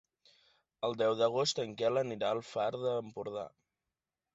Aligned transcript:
El 0.89 0.97
deu 1.01 1.13
d'agost 1.21 1.63
en 1.67 1.77
Quel 1.83 2.03
anirà 2.05 2.35
al 2.39 2.45
Far 2.51 2.69
d'Empordà. 2.81 3.51